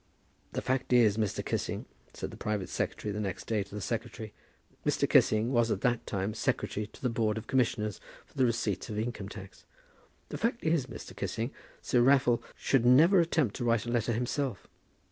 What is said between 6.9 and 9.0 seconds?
the board of commissioners for the receipt of